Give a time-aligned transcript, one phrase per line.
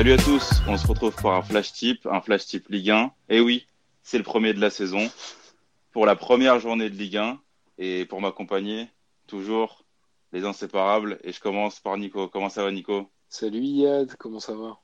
[0.00, 3.12] Salut à tous, on se retrouve pour un flash type, un flash type Ligue 1.
[3.28, 3.66] Et oui,
[4.02, 5.10] c'est le premier de la saison
[5.92, 7.38] pour la première journée de Ligue 1
[7.76, 8.88] et pour m'accompagner
[9.26, 9.84] toujours
[10.32, 11.18] les inséparables.
[11.22, 12.28] Et je commence par Nico.
[12.28, 13.10] Comment ça va Nico?
[13.28, 14.78] Salut Yad, comment ça va?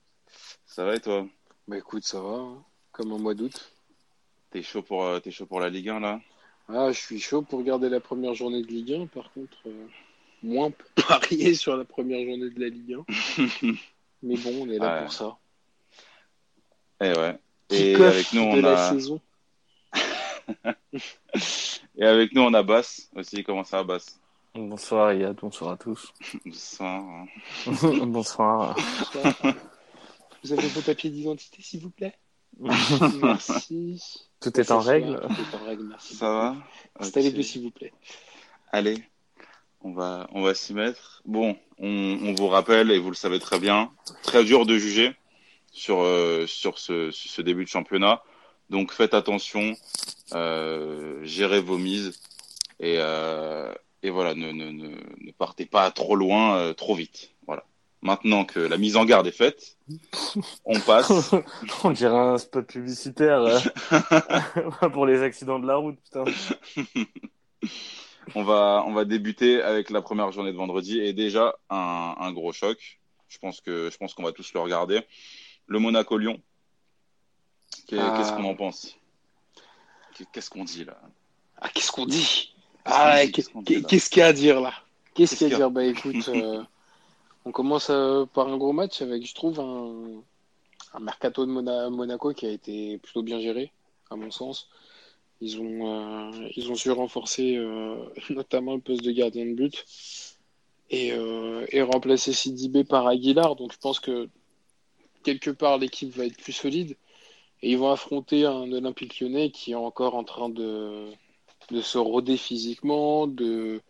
[0.67, 1.27] Ça va et toi?
[1.67, 2.63] Bah écoute, ça va, hein.
[2.93, 3.73] comme un mois d'août.
[4.51, 6.21] T'es chaud pour euh, t'es chaud pour la Ligue 1 là?
[6.69, 9.87] Ah, je suis chaud pour regarder la première journée de Ligue 1, par contre, euh,
[10.43, 12.99] moins pour parier sur la première journée de la Ligue
[13.63, 13.73] 1.
[14.23, 15.03] Mais bon, on est là Ouais.
[15.03, 15.37] pour ça.
[17.01, 17.39] Et Eh ouais.
[17.69, 19.21] Qui Et avec nous de on la a saison.
[21.97, 23.43] et avec nous on a Bass aussi.
[23.45, 24.19] Comment ça Bass?
[24.55, 26.13] Bonsoir Yad, bonsoir à tous.
[26.45, 27.27] Bonsoir.
[28.07, 28.75] bonsoir.
[28.77, 29.55] Bonsoir.
[30.43, 32.15] Vous avez vos papiers d'identité, s'il vous plaît?
[32.59, 34.01] Merci.
[34.41, 35.21] Tout est en règle?
[35.21, 36.15] Tout est en règle, merci.
[36.17, 36.57] Ça va?
[37.01, 37.93] Installez-vous, s'il vous plaît.
[38.73, 39.05] Allez,
[39.87, 41.23] on va, on va s'y mettre.
[41.25, 43.91] Bon, on, on vous rappelle, et vous le savez très bien,
[44.23, 45.15] très dur de juger
[45.71, 48.23] sur, euh, sur ce, ce début de championnat.
[48.69, 49.75] Donc faites attention,
[50.35, 52.21] euh, gérez vos mises
[52.81, 57.31] et, euh, et voilà, ne, ne, ne, ne partez pas trop loin, trop vite.
[57.47, 57.65] Voilà.
[58.03, 59.77] Maintenant que la mise en garde est faite,
[60.65, 61.33] on passe.
[61.85, 63.63] On dirait un spot publicitaire
[64.93, 66.25] pour les accidents de la route, putain.
[68.35, 72.33] On va, on va débuter avec la première journée de vendredi et déjà un, un
[72.33, 72.99] gros choc.
[73.29, 75.01] Je pense que, je pense qu'on va tous le regarder.
[75.67, 76.41] Le Monaco-Lyon.
[77.93, 78.15] Ah.
[78.17, 78.97] Qu'est-ce qu'on en pense?
[80.15, 80.99] Qu'est- Qu'est-ce qu'on dit là?
[81.61, 82.53] Ah, qu'est-ce qu'on dit?
[82.85, 84.73] Qu'est-ce Ah, Qu'est-ce qu'on dit, qu'est-ce qu'il y a à dire là?
[85.15, 85.71] Qu'est-ce qu'il y a à dire?
[85.71, 86.63] Bah écoute, euh,
[87.45, 90.23] on commence euh, par un gros match avec, je trouve, un,
[90.95, 93.73] un mercato de Mona- Monaco qui a été plutôt bien géré,
[94.11, 94.69] à mon sens.
[95.41, 97.97] Ils ont, euh, ils ont su renforcer euh,
[98.31, 99.85] notamment le poste de gardien de but
[100.91, 103.57] et, euh, et remplacer Sidibé par Aguilar.
[103.57, 104.29] Donc je pense que
[105.23, 106.97] quelque part l'équipe va être plus solide
[107.63, 111.11] et ils vont affronter un Olympique lyonnais qui est encore en train de,
[111.71, 113.81] de se roder physiquement, de,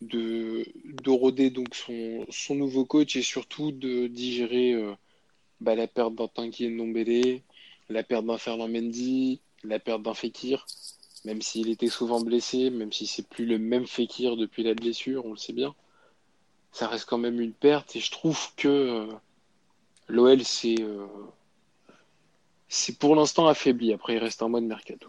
[0.00, 0.66] de,
[1.02, 4.94] de roder donc son, son nouveau coach et surtout de digérer euh,
[5.60, 7.40] bah, la perte d'un Tanguy Ndombele,
[7.88, 10.66] la perte d'un Fernand Mendy, la perte d'un Fekir,
[11.24, 15.24] même s'il était souvent blessé, même si c'est plus le même Fekir depuis la blessure,
[15.26, 15.74] on le sait bien.
[16.72, 19.06] Ça reste quand même une perte et je trouve que euh,
[20.08, 21.06] l'OL c'est euh,
[22.68, 23.92] c'est pour l'instant affaibli.
[23.92, 25.08] Après, il reste un mois de mercato.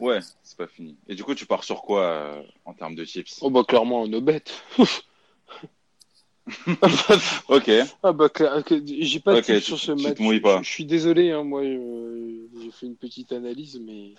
[0.00, 0.96] Ouais, c'est pas fini.
[1.08, 3.38] Et du coup, tu pars sur quoi euh, en termes de chips?
[3.40, 4.42] Oh bah clairement un obet.
[7.48, 7.70] Ok.
[8.02, 8.28] Ah bah
[8.84, 10.20] j'ai pas de Ok, tips tu- sur ce tu te match.
[10.20, 10.58] mouilles pas.
[10.58, 14.14] Je, je suis désolé, hein, moi euh, j'ai fait une petite analyse, mais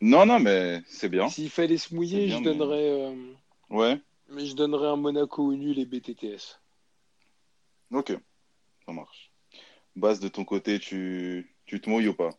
[0.00, 1.28] Non, non, mais c'est bien.
[1.28, 3.32] s'il fallait se mouiller, bien, je mais- donnerais, euh,
[3.70, 4.00] Ouais.
[4.30, 6.60] mais je donnerais un Monaco au nul et BTTS.
[7.92, 8.12] Ok.
[8.86, 9.30] Ça marche.
[9.96, 12.30] Base de ton côté, tu, tu te mouilles ou pas?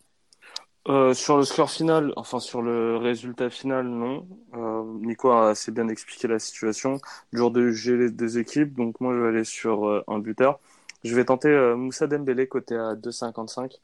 [0.88, 4.28] Euh, sur le score final, enfin sur le résultat final, non.
[4.56, 7.00] Euh, Nico a assez bien expliqué la situation.
[7.34, 10.60] Dur de juger les deux équipes, donc moi je vais aller sur euh, un buteur.
[11.04, 13.80] Je vais tenter euh, Moussa Dembélé côté à 2,55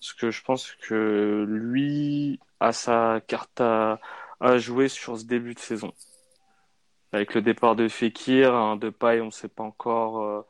[0.00, 3.98] parce que je pense que lui a sa carte à,
[4.58, 5.92] jouer sur ce début de saison.
[7.12, 10.42] Avec le départ de Fekir, de paille, on ne sait pas encore euh,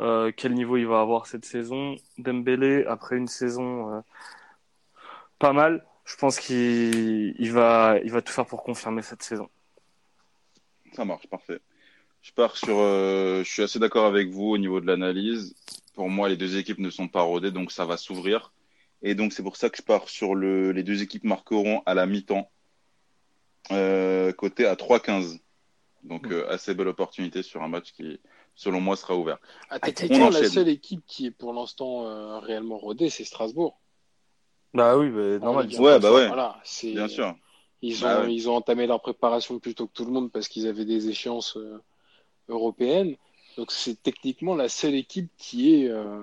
[0.00, 1.96] euh, quel niveau il va avoir cette saison.
[2.18, 4.00] Dembélé, après une saison euh,
[5.38, 9.48] pas mal, je pense qu'il il va, il va tout faire pour confirmer cette saison.
[10.92, 11.60] Ça marche, parfait.
[12.22, 12.76] Je pars sur.
[12.76, 15.54] je suis assez d'accord avec vous au niveau de l'analyse.
[15.94, 18.52] Pour moi, les deux équipes ne sont pas rodées, donc ça va s'ouvrir.
[19.02, 20.72] Et donc, c'est pour ça que je pars sur le.
[20.72, 22.50] Les deux équipes marqueront à la mi-temps,
[23.70, 25.40] euh, côté à 3-15.
[26.04, 28.20] Donc, euh, assez belle opportunité sur un match qui,
[28.54, 29.38] selon moi, sera ouvert.
[29.70, 33.78] Ah, On techniquement, la seule équipe qui est pour l'instant euh, réellement rodée, c'est Strasbourg.
[34.74, 35.66] Bah oui, bah, normal.
[35.66, 35.70] Un.
[35.70, 36.26] sont Ouais, bah ouais.
[36.26, 37.36] Voilà, c'est Bien sûr.
[37.82, 38.34] Ils ont, Bah ouais.
[38.34, 41.08] ils ont entamé leur préparation plus tôt que tout le monde parce qu'ils avaient des
[41.08, 41.80] échéances euh,
[42.48, 43.16] européennes.
[43.56, 46.22] Donc c'est techniquement la seule équipe qui est, euh,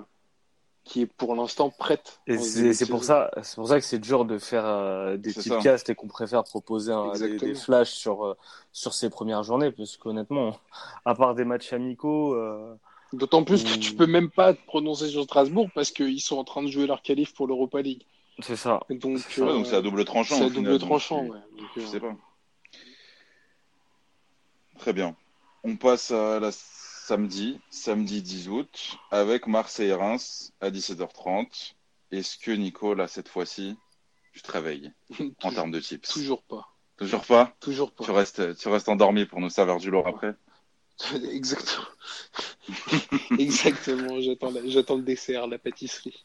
[0.84, 2.20] qui est pour l'instant prête.
[2.26, 5.88] Et c'est pour ça, c'est pour ça que c'est dur de faire euh, des typecasts
[5.90, 8.36] et qu'on préfère proposer un- des, des flashs sur euh,
[8.72, 10.58] sur ces premières journées parce qu'honnêtement,
[11.04, 12.74] à part des matchs amicaux, euh,
[13.12, 16.44] D'autant plus que tu peux même pas te prononcer sur Strasbourg parce qu'ils sont en
[16.44, 18.04] train de jouer leur qualif pour l'Europa League.
[18.40, 18.80] c'est ça.
[18.88, 20.36] Donc C'est euh, donc, à double tranchant.
[20.36, 21.24] c'est à double final, donc tranchant.
[21.24, 21.38] tu- ouais.
[21.58, 22.14] Donc, Je euh, sais pas.
[24.78, 25.14] Très bien.
[25.64, 26.50] On passe à la
[27.10, 31.72] samedi, samedi 10 août, avec Marseille et Reims à 17h30.
[32.12, 33.76] Est-ce que Nico, là, cette fois-ci,
[34.32, 34.92] tu te réveilles
[35.42, 36.08] en termes de tips?
[36.08, 36.68] Toujours pas.
[36.96, 37.52] Toujours pas?
[37.58, 38.04] Toujours pas.
[38.04, 40.36] tu restes, tu restes endormi pour nous servir du lourd après?
[41.32, 41.88] Exactement.
[43.40, 46.24] Exactement, j'attends le dessert, la pâtisserie.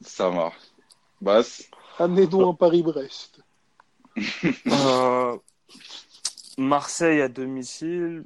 [0.00, 0.56] Ça marche.
[1.20, 1.68] Basse.
[1.98, 3.42] Amenez-nous un Paris-Brest.
[4.66, 5.36] Euh,
[6.56, 8.24] Marseille à domicile,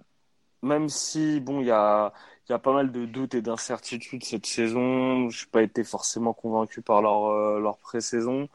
[0.63, 2.13] même si bon, il y a,
[2.49, 5.29] y a pas mal de doutes et d'incertitudes cette saison.
[5.31, 8.49] Je n'ai pas été forcément convaincu par leur, euh, leur pré-saison.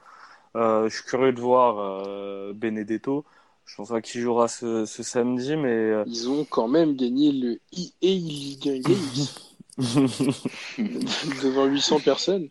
[0.56, 3.25] Euh, je suis curieux de voir euh, Benedetto.
[3.66, 7.34] Je pense pas qu'il jouera ce, ce samedi, mais euh, Ils ont quand même gagné
[7.34, 9.28] le EA Ligue 1 Games
[11.44, 12.50] devant 800 personnes.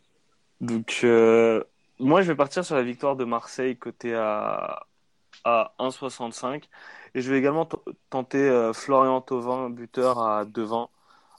[0.60, 1.62] donc euh,
[1.98, 4.86] moi je vais partir sur la victoire de Marseille côté à
[5.44, 6.68] à 1,65
[7.14, 7.68] et je vais également
[8.10, 10.88] tenter euh, Florian Thauvin buteur à 2,20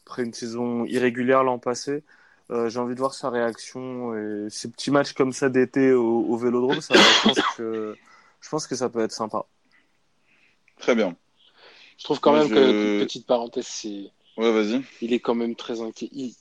[0.05, 2.03] après une saison irrégulière l'an passé.
[2.51, 6.21] Euh, j'ai envie de voir sa réaction et ces petits matchs comme ça d'été au,
[6.21, 7.95] au Vélodrome, ça, je pense que
[8.41, 9.45] je pense que ça peut être sympa.
[10.79, 11.15] Très bien.
[11.97, 14.83] Je trouve quand Moi, même je- que, petite parenthèse, c'est, Ouais, vas-y.
[15.01, 16.09] il est quand même très inquiet.
[16.11, 16.35] Il-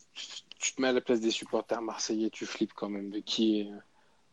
[0.58, 3.60] tu te mets à la place des supporters marseillais, tu flippes quand même de qui
[3.60, 3.70] est,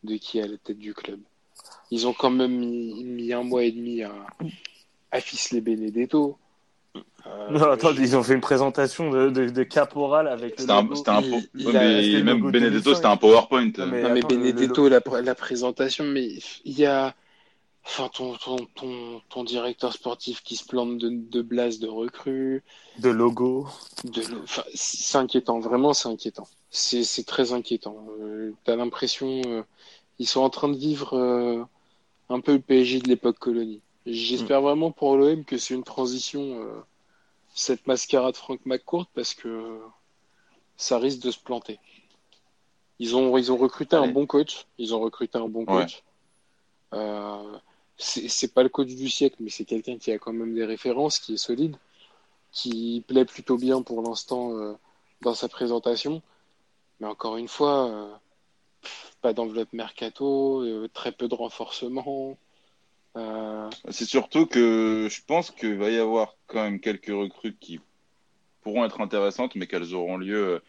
[0.04, 1.22] de qui est à la tête du club.
[1.91, 4.11] Ils ont quand même mis, mis un mois et demi à,
[5.11, 6.37] à ficeler Benedetto.
[7.27, 10.71] Euh, Non, attends, je- ils ont fait une présentation de, de, de caporal avec C'était
[10.71, 12.95] un, un il- po- il ouais, a- mais c'était le même Benedetto, 2005.
[12.95, 13.71] c'était un PowerPoint.
[13.77, 16.27] Non, mais- Non, mais attends, le- Benedetto, la, la présentation, mais
[16.65, 17.13] il y a.
[17.83, 22.61] Enfin, ton, ton, ton, ton directeur sportif qui se plante de, de blase de recrues.
[22.99, 23.67] de logo.
[24.03, 26.47] De, enfin, c'est inquiétant, vraiment, c'est inquiétant.
[26.69, 27.97] C'est c'est très inquiétant.
[28.21, 29.41] Euh, T'as l'impression.
[29.47, 29.63] euh,
[30.19, 31.63] ils sont en train de vivre euh,
[32.29, 33.81] un peu le PSG de l'époque colonie.
[34.05, 36.81] J'espère vraiment pour l'OM que c'est une transition, euh,
[37.53, 39.79] cette mascarade Frank McCourt, parce que
[40.75, 41.79] ça risque de se planter.
[42.99, 44.65] Ils ont, ils ont recruté un bon coach.
[44.77, 45.83] Ils ont recruté un bon Ouais.
[45.83, 46.03] coach.
[46.93, 47.57] Euh,
[47.97, 51.19] c'est pas le coach du siècle, mais c'est quelqu'un qui a quand même des références,
[51.19, 51.75] qui est solide,
[52.51, 54.73] qui plaît plutôt bien pour l'instant euh,
[55.21, 56.21] dans sa présentation.
[56.99, 58.11] Mais encore une fois, euh,
[59.21, 62.38] pas d'enveloppe mercato, euh, très peu de renforcement.
[63.18, 67.79] Euh, C'est surtout que je pense qu'il va y avoir quand même quelques recrues qui
[68.62, 70.62] pourront être intéressantes, mais qu'elles auront lieu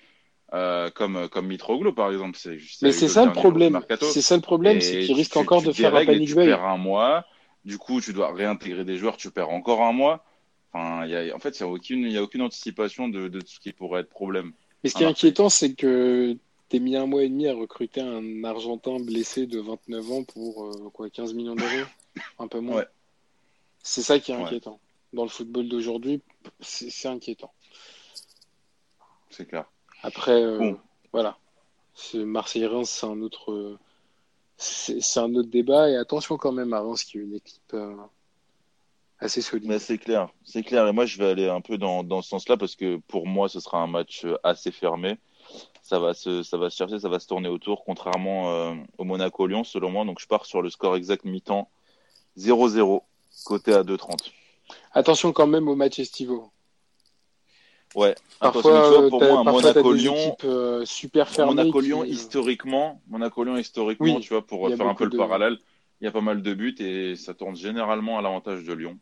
[0.54, 2.38] euh, comme, comme Mitroglou, par exemple.
[2.38, 3.80] C'est, mais c'est ça le problème.
[4.00, 6.36] C'est ça le problème, Et c'est qu'il risque encore tu de faire un panic Tu
[6.36, 7.26] perds un mois,
[7.64, 10.24] du coup, tu dois réintégrer des joueurs, tu perds encore un mois.
[10.72, 13.28] Enfin, il y a, en fait, il n'y a, aucune- y a aucune anticipation de,
[13.28, 14.52] de ce qui pourrait être problème.
[14.82, 16.36] Mais ce qui est inquiétant, c'est que
[16.72, 20.64] t'es mis un mois et demi à recruter un Argentin blessé de 29 ans pour
[20.64, 21.86] euh, quoi, 15 millions d'euros,
[22.38, 22.76] un peu moins.
[22.78, 22.86] Ouais.
[23.82, 24.42] C'est ça qui est Ouais.
[24.44, 24.80] inquiétant.
[25.12, 26.22] Dans le football d'aujourd'hui,
[26.60, 27.52] c'est inquiétant.
[29.28, 29.66] C'est clair.
[30.02, 30.78] Après, euh, Bon.
[31.12, 31.36] voilà.
[31.92, 33.78] Ce Marseille-Reims, c'est un autre, euh,
[34.56, 35.90] c'est un autre débat.
[35.90, 37.94] Et attention quand même à Reims, qui est une équipe euh,
[39.18, 39.78] assez solide.
[39.78, 40.86] C'est clair, c'est clair.
[40.88, 43.50] Et moi, je vais aller un peu dans, dans ce sens-là parce que pour moi,
[43.50, 45.18] ce sera un match assez fermé.
[45.82, 49.04] Ça va se, ça va se chercher, ça va se tourner autour, contrairement euh, au
[49.04, 50.04] Monaco-Lyon, selon moi.
[50.04, 51.68] Donc, je pars sur le score exact mi-temps
[52.38, 53.02] 0-0,
[53.44, 54.32] côté à 2,30.
[54.92, 56.50] Attention quand même aux matchs estivaux.
[57.94, 61.54] Ouais, Parfois, vois, euh, pour moi, Monaco-Lyon, euh, super fermées.
[61.54, 65.58] Monaco-Lyon, qui- historiquement, Monaco-Lyon, historiquement, Oui, tu vois, pour faire un peu le parallèle,
[66.00, 68.98] il y a pas mal de buts et ça tourne généralement à l'avantage de Lyon.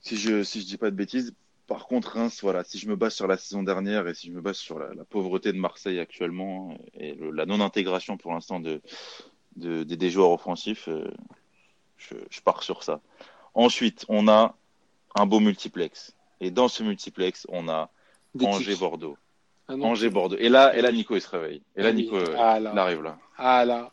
[0.00, 1.34] Si je, si je dis pas de bêtises.
[1.66, 4.32] Par contre, Reims, voilà, si je me base sur la saison dernière et si je
[4.32, 8.60] me base sur la, la pauvreté de Marseille actuellement et le- la non-intégration pour l'instant
[8.60, 8.80] de,
[9.56, 11.10] de, des, des joueurs offensifs, euh,
[11.96, 13.00] je, je pars sur ça.
[13.54, 14.54] Ensuite, on a
[15.16, 16.14] un beau multiplex.
[16.40, 17.90] Et dans ce multiplex, on a
[18.38, 18.46] tips.
[18.46, 19.16] Angers-Bordeaux.
[19.68, 19.74] Ah.
[19.74, 20.36] Angers-Bordeaux.
[20.38, 21.62] Et là, et là, Nico, il se réveille.
[21.74, 21.92] Et là, Ah.
[21.92, 22.70] Nico, euh, Ah là.
[22.74, 23.18] il arrive là.
[23.38, 23.90] Ah là,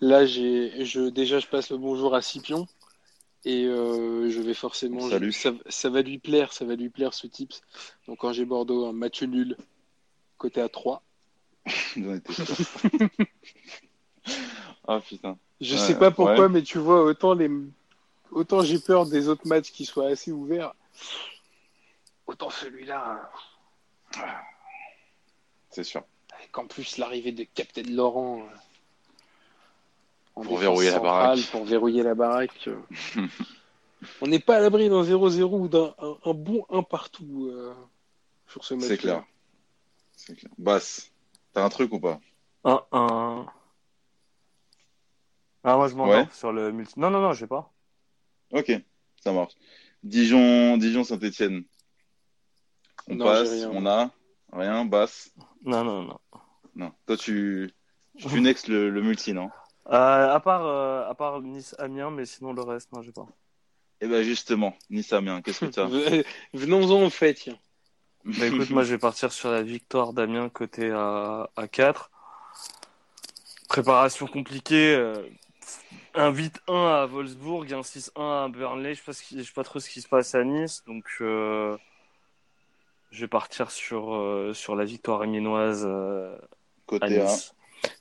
[0.00, 2.66] là j'ai, je déjà je passe le bonjour à Scipion
[3.46, 5.32] et euh, je vais forcément, Salut.
[5.32, 7.62] ça, ça va lui plaire, ça va lui plaire ce tips.
[8.06, 9.56] Donc quand j'ai Bordeaux, un match nul
[10.36, 11.02] côté à 3.
[11.96, 12.44] J'en étais sûr.
[14.88, 15.38] Ah putain.
[15.60, 16.48] Je Ouais, sais pas pourquoi, ouais.
[16.48, 17.50] mais tu vois autant les,
[18.30, 20.74] autant j'ai peur des autres matchs qui soient assez ouverts,
[22.26, 23.30] autant celui-là,
[25.70, 26.02] C'est sûr.
[26.38, 28.46] avec en plus l'arrivée de Captain Laurent.
[30.36, 31.40] En Pour verrouiller la baraque.
[31.50, 32.68] Pour verrouiller la baraque.
[32.68, 32.80] euh.
[34.20, 37.74] On n'est pas à l'abri d'un 0-0 ou d'un un, un bon 1 partout euh,
[38.46, 38.86] sur ce match.
[38.86, 39.24] C'est clair.
[40.58, 41.10] Basse,
[41.52, 42.20] t'as un truc ou pas?
[42.64, 43.46] Un, un...
[45.64, 46.28] Ah, moi je m'endors Ouais.
[46.32, 46.94] sur le multi.
[46.98, 47.72] Non, non, non, j'ai pas.
[48.52, 48.70] Ok,
[49.22, 49.54] ça marche.
[50.02, 51.64] Dijon, Dijon, Saint-Etienne.
[53.08, 53.70] On Non, passe, rien.
[53.72, 54.10] on a
[54.52, 55.32] rien, basse.
[55.64, 56.18] Non, non, non.
[56.76, 56.92] Non.
[57.06, 57.72] Toi, tu,
[58.18, 59.50] tu nexes le, le multi, non?
[59.88, 63.26] À part, euh, à part Nice-Amiens, mais sinon le reste, non, j'ai pas.
[64.00, 65.86] Eh ben justement, Nice Amiens, qu'est-ce que t'as
[66.54, 67.58] Venons-en au fait, tiens.
[68.24, 72.10] Bah écoute, moi je vais partir sur la victoire d'Amiens côté à, à 4.
[73.68, 74.94] Préparation compliquée.
[74.94, 75.22] euh,
[76.14, 78.94] un 8-1 à Wolfsburg, un 6-1 à Burnley.
[78.94, 80.82] Je sais qui- je sais pas trop ce qui se passe à Nice.
[80.86, 81.76] Donc euh,
[83.10, 86.40] je vais partir sur, euh, sur la victoire amiénoise euh, à
[86.86, 87.24] Côté A.
[87.24, 87.54] Nice.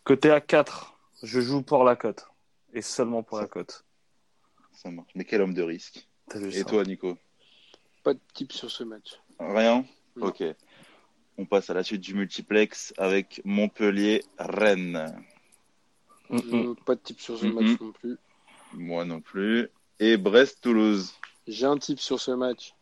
[0.03, 2.27] Côté à 4, je joue pour la cote.
[2.73, 3.85] Et seulement pour la cote.
[4.73, 5.11] Ça marche.
[5.15, 6.07] Mais quel homme de risque.
[6.35, 7.17] Et ça toi, Nico?
[8.03, 9.19] Pas de type sur ce match.
[9.39, 9.85] Rien?
[10.15, 10.27] Non.
[10.27, 10.43] Ok.
[11.37, 15.15] On passe à la suite du multiplex avec Montpellier-Rennes.
[16.29, 16.53] Mm, mm.
[16.53, 18.17] Euh, Pas de type sur ce match non plus.
[18.73, 19.69] Moi non plus.
[19.99, 21.13] Et Brest-Toulouse.
[21.47, 22.73] J'ai un type sur ce match.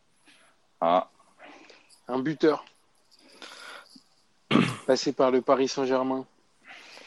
[0.82, 1.12] Ah,
[2.08, 2.66] Un buteur.
[4.88, 6.26] Passé par le Paris Saint-Germain.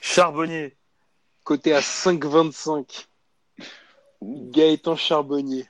[0.00, 0.75] Charbonnier.
[1.46, 3.06] Côté à 5,25.
[4.20, 4.50] Ouh.
[4.50, 5.64] Gaëtan Charbonnier.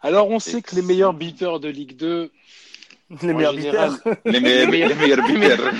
[0.00, 2.32] Alors on sait que les meilleurs buteurs de Ligue 2,
[3.22, 3.94] Les meilleurs buteurs.
[4.24, 5.72] les meilleurs, meilleurs- les meilleurs buteurs.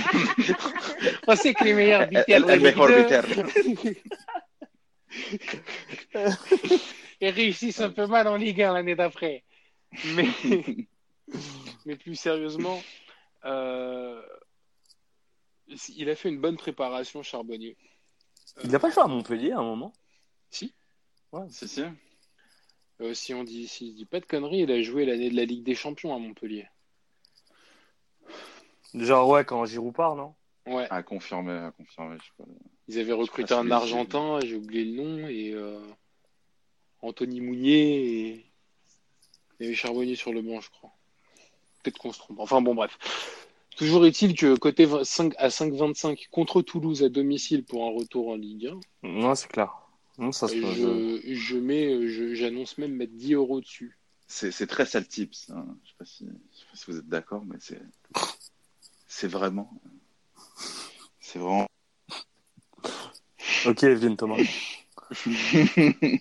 [1.27, 3.25] on sait que les meilleurs Ligue mejor 2 buteur.
[7.21, 9.43] ils réussissent un peu mal en Ligue 1 l'année d'après.
[10.15, 10.29] Mais,
[11.85, 12.81] mais plus sérieusement,
[13.45, 14.23] euh,
[15.97, 17.77] il a fait une bonne préparation, Charbonnier.
[18.65, 19.93] Il n'a pas joué à Montpellier à un moment
[20.51, 20.75] Si.
[21.33, 21.47] Ouais.
[21.49, 21.83] Si, si.
[23.01, 25.37] Euh, si on dit, si je dis pas de conneries, il a joué l'année de
[25.37, 26.69] la Ligue des Champions à Montpellier.
[28.95, 30.35] Genre, ouais, quand Giroud part, non?
[30.67, 32.17] Ouais, À confirmer, à confirmer.
[32.21, 32.45] Je sais pas.
[32.89, 35.81] ils avaient recruté un Argentin, j'ai oublié le nom, et euh,
[37.01, 38.47] Anthony Mounier, et
[39.59, 40.93] il y avait Charbonnier sur le banc, je crois.
[41.83, 42.39] Peut-être qu'on se trompe.
[42.39, 42.97] Enfin bon, bref.
[43.77, 48.29] Toujours est-il que côté 20 5 à 5,25 contre Toulouse à domicile pour un retour
[48.29, 48.67] en Ligue
[49.03, 49.73] 1, Non, c'est clair.
[50.19, 53.99] Non, ça se je, je mets, je- j'annonce même mettre 10 euros dessus.
[54.29, 55.51] C'est très sale tips.
[55.51, 55.67] hein.
[55.85, 57.81] Je sais pas si, je sais pas si vous êtes d'accord, mais c'est,
[59.07, 59.71] c'est vraiment,
[61.21, 61.67] c'est vraiment.
[63.67, 64.37] Ok, Evelyne Thomas.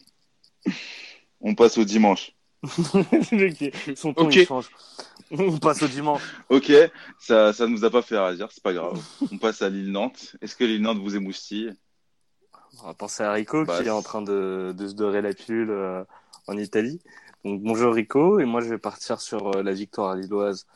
[1.41, 2.34] On passe au dimanche.
[2.63, 4.36] Ok, Son ton, Ok.
[4.36, 4.70] il change.
[5.38, 6.21] On passe au dimanche.
[6.50, 6.71] Ok,
[7.19, 9.01] ça, ça nous a pas fait réagir, c'est pas grave.
[9.31, 10.35] On passe à Lille-Nantes.
[10.41, 11.73] Est-ce que Lille-Nantes vous émoustille?
[12.83, 15.33] On va penser à Rico Bah, qui est en train de, de se dorer la
[15.33, 16.03] pilule euh,
[16.47, 17.01] en Italie.
[17.43, 20.67] Donc bonjour Rico, et moi je vais partir sur euh, la victoire lilloise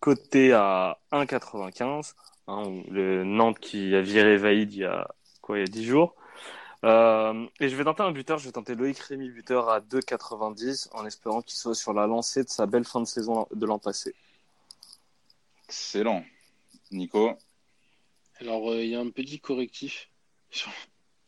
[0.00, 2.14] côté à 1,95.
[2.48, 5.08] Hein, le Nantes qui a viré Vaïd il y a
[5.42, 6.14] quoi il y a 10 jours.
[6.86, 10.88] Euh, et je vais tenter un buteur, je vais tenter Loïc Rémy buteur à 2,90
[10.92, 13.80] en espérant qu'il soit sur la lancée de sa belle fin de saison de l'an
[13.80, 14.14] passé.
[15.64, 16.24] Excellent.
[16.92, 17.32] Nico
[18.38, 20.08] Alors, euh, il y a un petit correctif
[20.50, 20.70] sur,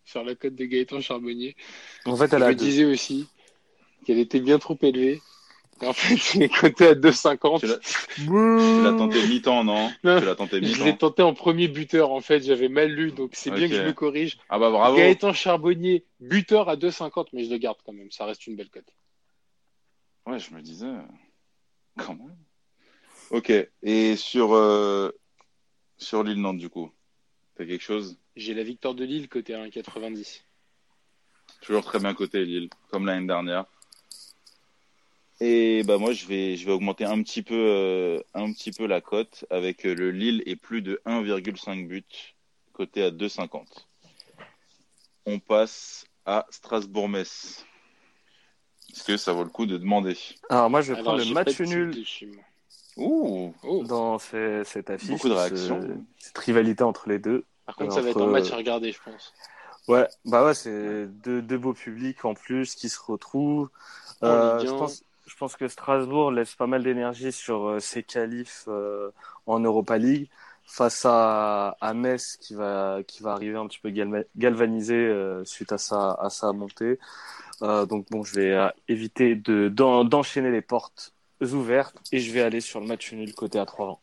[0.04, 1.56] sur la cote de Gaëtan Charbonnier.
[2.04, 3.28] En fait, Je elle a me disais aussi
[4.06, 5.20] qu'elle était bien trop élevée.
[5.82, 7.61] En fait, il est coté à 2,50.
[7.61, 10.18] Tu l'as- tenté mi-temps, non Non.
[10.20, 13.12] Tu l'as tenté Je l'ai mi-temps tenté en premier buteur, en fait, j'avais mal lu,
[13.12, 14.38] donc c'est bien que je le corrige.
[14.49, 18.25] Ah bah bravo Gaëtan Charbonnier, buteur à 2,50, mais je le garde quand même, ça
[18.25, 18.92] reste une belle cote.
[20.26, 20.92] Ouais, je me disais,
[21.97, 22.37] quand même.
[23.30, 25.11] Ok, et sur, euh,
[25.99, 26.90] sur l'île-Nantes, du coup
[27.56, 28.18] T'as quelque chose?
[28.37, 30.44] J'ai la victoire de Lille côté à 1,90.
[31.61, 33.64] Toujours très bien côté Lille, comme l'année dernière.
[35.40, 38.87] Et bah moi je vais je vais augmenter un petit peu euh, un petit peu
[38.87, 42.02] la cote avec euh, le Lille et plus de 1,5 buts
[42.73, 43.62] côté à 2,50.
[45.26, 47.64] On passe à Strasbourg-Metz.
[48.92, 50.16] Est-ce que ça vaut le coup de demander?
[50.50, 52.04] Alors moi je vais Alors, prendre le match nul.
[52.97, 53.85] Ouh, Oh.
[53.85, 55.09] dans ces- cette affiche.
[55.11, 56.04] Beaucoup de ce- réactions.
[56.18, 57.45] cette rivalité entre les deux.
[57.64, 59.33] Par contre, ça va être un match à regarder, je pense.
[59.87, 63.71] Ouais, bah ouais, c'est deux, deux beaux publics en plus qui se retrouvent.
[64.25, 64.78] Euh, je 1.
[64.78, 69.11] pense, je pense que Strasbourg laisse pas mal d'énergie sur euh, ses qualifs euh,
[69.47, 70.28] en Europa League
[70.64, 73.90] face à, à Metz qui va qui va arriver un petit peu
[74.37, 76.99] galvanisé euh, suite à sa à sa montée.
[77.62, 82.32] Euh, donc bon, je vais euh, éviter de d'en- d'enchaîner les portes ouvertes et je
[82.32, 84.00] vais aller sur le match nul côté à 3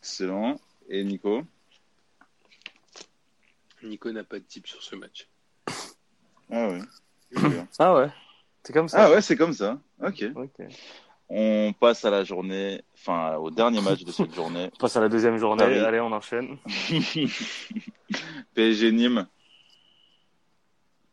[0.00, 0.58] excellent.
[0.88, 1.42] Et Nico?
[3.82, 5.28] Nico n'a pas de type sur ce match.
[6.50, 6.80] Ah ouais.
[7.78, 8.08] Ah ouais,
[8.68, 9.06] c'est comme ça.
[9.06, 9.78] Ah ouais, c'est comme ça.
[10.04, 10.24] Ok.
[10.36, 10.66] Ok.
[11.30, 14.68] On passe à la journée, enfin au dernier match de cette journée.
[14.74, 15.64] On passe à la deuxième journée.
[15.64, 15.78] Paris.
[15.78, 16.58] Allez, on enchaîne.
[18.54, 19.26] PSG Nîmes.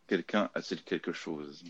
[0.08, 1.64] Quelqu'un a-t-il quelque chose?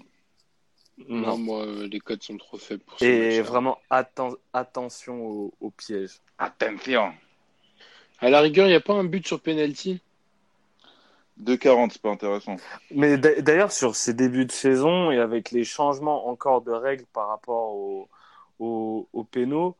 [1.07, 1.37] Non, Non.
[1.37, 3.43] moi, euh, les codes sont trop faibles pour ce Et match-là.
[3.43, 6.19] vraiment, atten- attention au, au piège.
[6.39, 7.13] Attention
[8.19, 10.01] À la rigueur, il n'y a pas un but sur penalty?
[11.37, 12.55] 2,40, c'est pas intéressant.
[12.91, 17.05] Mais d'a- d'ailleurs, sur ces débuts de saison et avec les changements encore de règles
[17.13, 18.09] par rapport aux
[18.59, 19.75] au, au pénaux,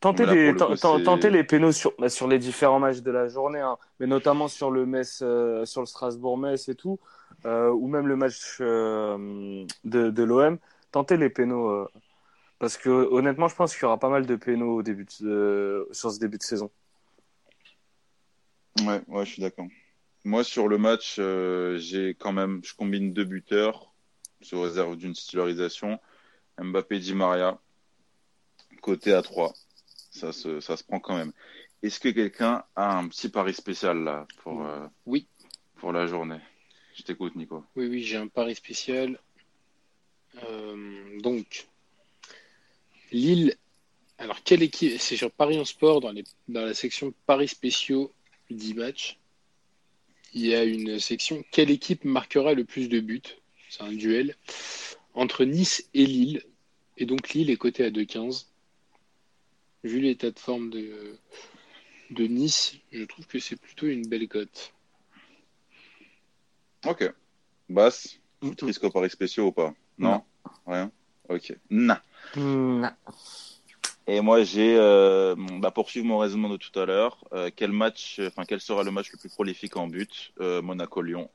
[0.00, 4.06] Tentez, les, le pénaux sur, bah, sur les différents matchs de la journée, hein, mais
[4.06, 6.98] notamment sur le Metz, euh, sur le Strasbourg-Metz et tout,
[7.46, 10.58] euh, ou même le match euh, de, de l'OM.
[10.92, 11.88] Tentez les pénaux,
[12.58, 15.88] parce que honnêtement, je pense qu'il y aura pas mal de pénaux au début de-
[15.92, 16.70] sur ce début de saison.
[18.84, 19.66] Ouais, ouais, je suis d'accord.
[20.24, 23.92] Moi, sur le match, euh, j'ai quand même, je combine deux buteurs
[24.42, 25.98] sous réserve d'une titularisation.
[26.58, 27.58] Mbappé, Di Maria,
[28.80, 29.54] côté à 3.
[30.10, 31.32] Ça se, ça se prend quand même.
[31.82, 35.26] Est-ce que quelqu'un a un petit pari spécial là pour, euh, Oui.
[35.76, 36.40] pour la journée?
[36.94, 37.62] Je t'écoute, Nico.
[37.76, 39.20] Oui, oui, j'ai un pari spécial.
[40.42, 41.66] Euh, donc,
[43.12, 43.54] Lille.
[44.18, 44.98] Alors, quelle équipe?
[44.98, 48.10] C'est sur Paris en sport, dans les, dans la section Paris spéciaux
[48.50, 49.18] 10 matchs.
[50.32, 53.22] Il y a une section Quelle équipe marquera le plus de buts?
[53.70, 54.36] C'est un duel
[55.14, 56.42] entre Nice et Lille.
[56.98, 58.46] Et donc, Lille est coté à 2,15.
[59.84, 61.18] Vu l'état de forme de,
[62.10, 64.72] de Nice, je trouve que c'est plutôt une belle cote.
[66.86, 67.12] Ok.
[67.68, 68.18] Basse,
[68.56, 69.74] tu risques au paris spéciaux ou pas?
[69.98, 70.22] Non?
[70.66, 70.90] Rien?
[71.28, 71.56] Ok.
[71.70, 71.96] Non.
[72.34, 72.86] Hmm,
[74.08, 77.24] Et moi, j'ai, euh, bah, poursuivre mon raisonnement de tout à l'heure.
[77.32, 80.32] Euh, quel match, enfin, quel sera le match le plus prolifique en but?
[80.40, 81.28] Euh, Monaco-Lyon.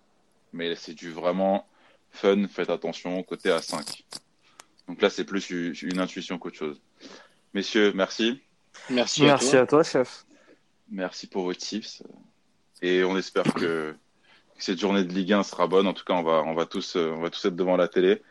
[0.53, 1.67] Mais c'est du vraiment
[2.11, 2.47] fun.
[2.47, 4.03] Faites attention, côté à 5.
[4.87, 6.81] Donc là, c'est plus une intuition qu'autre chose.
[7.53, 8.41] Messieurs, merci.
[8.89, 9.59] Merci, à Merci toi.
[9.59, 10.25] à toi, chef.
[10.89, 12.03] Merci pour vos tips.
[12.81, 13.95] Et on espère que, que
[14.57, 15.87] cette journée de Ligue 1 sera bonne.
[15.87, 17.89] En tout cas, on va, on va tous, euh, on va tous être devant la
[17.89, 18.21] télé.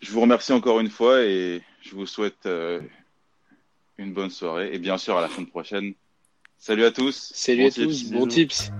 [0.00, 2.80] Je vous remercie encore une fois et je vous souhaite euh,
[3.98, 4.70] une bonne soirée.
[4.72, 5.94] Et bien sûr, à la semaine prochaine.
[6.56, 7.32] Salut à tous.
[7.34, 8.70] Salut Bon à tous, bon tips.